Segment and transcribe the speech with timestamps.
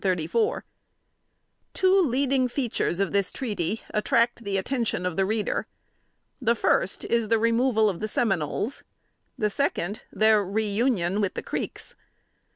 [1.75, 5.67] Two leading features of this treaty attract the attention of the reader.
[6.41, 8.81] The first is the removal of the Seminoles;
[9.47, 11.93] second, their reunion with the Creeks.